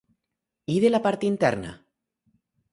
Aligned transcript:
I 0.77 0.77
de 0.85 0.91
la 0.95 1.03
part 1.05 1.27
interna? 1.29 1.77